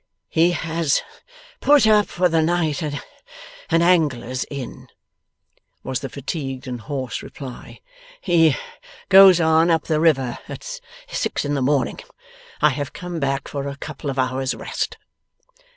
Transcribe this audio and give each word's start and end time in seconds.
'He 0.29 0.53
has 0.53 1.03
put 1.59 1.85
up 1.85 2.07
for 2.07 2.27
the 2.27 2.41
night, 2.41 2.81
at 2.81 3.05
an 3.69 3.83
Angler's 3.83 4.47
Inn,' 4.49 4.87
was 5.83 5.99
the 5.99 6.09
fatigued 6.09 6.65
and 6.65 6.81
hoarse 6.81 7.21
reply. 7.21 7.81
'He 8.19 8.57
goes 9.09 9.39
on, 9.39 9.69
up 9.69 9.83
the 9.83 9.99
river, 9.99 10.39
at 10.49 10.79
six 11.07 11.45
in 11.45 11.53
the 11.53 11.61
morning. 11.61 11.99
I 12.63 12.69
have 12.71 12.93
come 12.93 13.19
back 13.19 13.47
for 13.47 13.67
a 13.67 13.75
couple 13.77 14.09
of 14.09 14.17
hours' 14.17 14.55
rest. 14.55 14.97